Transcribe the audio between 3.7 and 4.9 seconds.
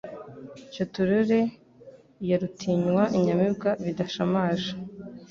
bidashamaje,